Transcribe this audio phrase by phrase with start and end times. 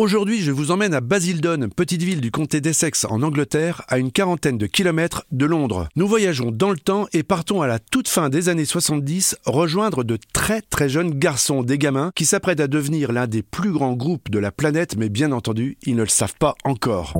[0.00, 4.10] Aujourd'hui, je vous emmène à Basildon, petite ville du comté d'Essex en Angleterre, à une
[4.10, 5.90] quarantaine de kilomètres de Londres.
[5.94, 10.02] Nous voyageons dans le temps et partons à la toute fin des années 70 rejoindre
[10.02, 13.92] de très très jeunes garçons, des gamins, qui s'apprêtent à devenir l'un des plus grands
[13.92, 17.12] groupes de la planète, mais bien entendu, ils ne le savent pas encore.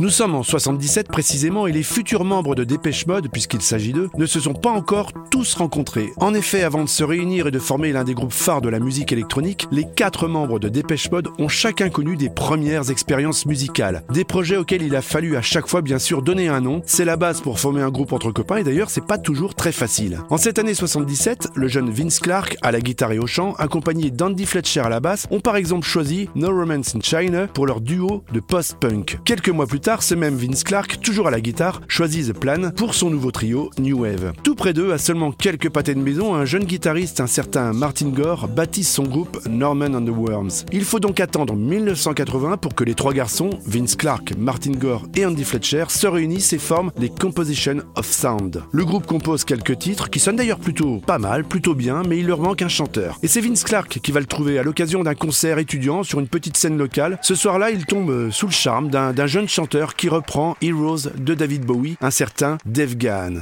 [0.00, 4.08] Nous sommes en 77 précisément et les futurs membres de Dépêche Mode, puisqu'il s'agit d'eux,
[4.16, 6.12] ne se sont pas encore tous rencontrés.
[6.18, 8.78] En effet, avant de se réunir et de former l'un des groupes phares de la
[8.78, 14.04] musique électronique, les quatre membres de Dépêche Mode ont chacun connu des premières expériences musicales.
[14.12, 16.80] Des projets auxquels il a fallu à chaque fois bien sûr donner un nom.
[16.86, 19.72] C'est la base pour former un groupe entre copains et d'ailleurs c'est pas toujours très
[19.72, 20.20] facile.
[20.30, 24.12] En cette année 77, le jeune Vince Clark à la guitare et au chant, accompagné
[24.12, 27.80] d'Andy Fletcher à la basse, ont par exemple choisi No Romance in China pour leur
[27.80, 29.18] duo de post-punk.
[29.24, 32.70] Quelques mois plus tard, ce même Vince Clark, toujours à la guitare, choisit The Plan
[32.76, 34.34] pour son nouveau trio New Wave.
[34.42, 38.10] Tout près d'eux, à seulement quelques pâtés de maison, un jeune guitariste, un certain Martin
[38.10, 40.66] Gore, baptise son groupe Norman and the Worms.
[40.72, 45.24] Il faut donc attendre 1980 pour que les trois garçons, Vince Clark, Martin Gore et
[45.24, 48.62] Andy Fletcher, se réunissent et forment les Composition of Sound.
[48.70, 52.26] Le groupe compose quelques titres qui sonnent d'ailleurs plutôt pas mal, plutôt bien, mais il
[52.26, 53.16] leur manque un chanteur.
[53.22, 56.28] Et c'est Vince Clark qui va le trouver à l'occasion d'un concert étudiant sur une
[56.28, 57.18] petite scène locale.
[57.22, 61.64] Ce soir-là, il tombe sous le charme d'un jeune chanteur qui reprend Heroes de David
[61.64, 63.34] Bowie, un certain Dave Gahan.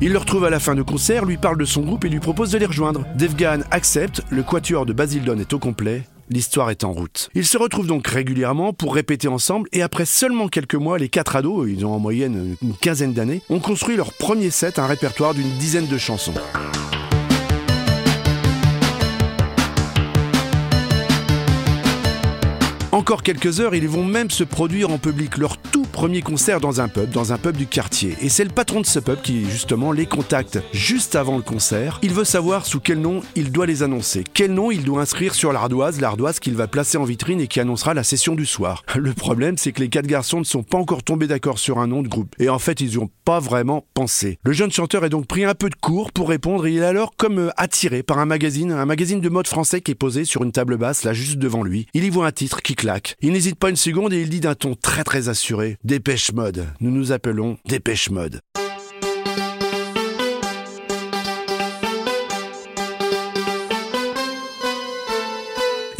[0.00, 2.18] Il le retrouve à la fin du concert, lui parle de son groupe et lui
[2.18, 3.04] propose de les rejoindre.
[3.14, 7.28] Dave Gahan accepte, le quatuor de Basildon est au complet, l'histoire est en route.
[7.34, 11.36] Ils se retrouvent donc régulièrement pour répéter ensemble et après seulement quelques mois, les quatre
[11.36, 15.34] ados, ils ont en moyenne une quinzaine d'années, ont construit leur premier set, un répertoire
[15.34, 16.34] d'une dizaine de chansons.
[22.92, 26.82] Encore quelques heures, ils vont même se produire en public leur tout premier concert dans
[26.82, 28.14] un pub, dans un pub du quartier.
[28.20, 31.98] Et c'est le patron de ce pub qui, justement, les contacte juste avant le concert.
[32.02, 34.24] Il veut savoir sous quel nom il doit les annoncer.
[34.34, 37.60] Quel nom il doit inscrire sur l'ardoise, l'ardoise qu'il va placer en vitrine et qui
[37.60, 38.84] annoncera la session du soir.
[38.94, 41.86] Le problème, c'est que les quatre garçons ne sont pas encore tombés d'accord sur un
[41.86, 42.34] nom de groupe.
[42.38, 44.38] Et en fait, ils n'y ont pas vraiment pensé.
[44.44, 46.84] Le jeune chanteur est donc pris un peu de cours pour répondre et il est
[46.84, 50.26] alors comme euh, attiré par un magazine, un magazine de mode français qui est posé
[50.26, 51.86] sur une table basse là juste devant lui.
[51.94, 52.74] Il y voit un titre qui
[53.20, 56.66] il n'hésite pas une seconde et il dit d'un ton très très assuré Dépêche mode.
[56.80, 58.40] Nous nous appelons Dépêche mode.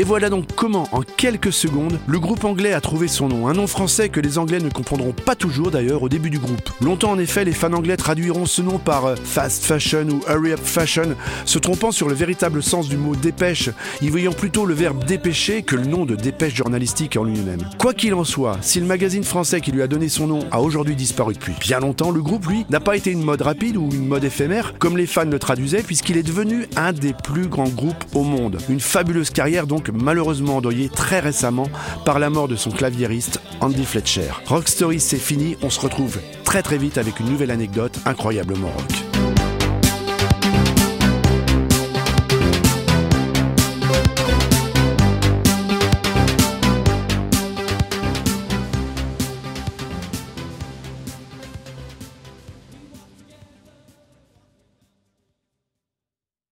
[0.00, 3.48] Et voilà donc comment, en quelques secondes, le groupe anglais a trouvé son nom.
[3.48, 6.70] Un nom français que les Anglais ne comprendront pas toujours d'ailleurs au début du groupe.
[6.80, 10.52] Longtemps en effet, les fans anglais traduiront ce nom par euh, fast fashion ou hurry
[10.52, 13.68] up fashion, se trompant sur le véritable sens du mot dépêche,
[14.00, 17.68] y voyant plutôt le verbe dépêcher que le nom de dépêche journalistique en lui-même.
[17.76, 20.62] Quoi qu'il en soit, si le magazine français qui lui a donné son nom a
[20.62, 23.90] aujourd'hui disparu depuis bien longtemps, le groupe, lui, n'a pas été une mode rapide ou
[23.92, 27.68] une mode éphémère, comme les fans le traduisaient, puisqu'il est devenu un des plus grands
[27.68, 28.56] groupes au monde.
[28.70, 31.68] Une fabuleuse carrière donc malheureusement endeuillé très récemment
[32.04, 34.30] par la mort de son claviériste Andy Fletcher.
[34.46, 38.68] Rock Story c'est fini, on se retrouve très très vite avec une nouvelle anecdote incroyablement
[38.68, 39.29] rock.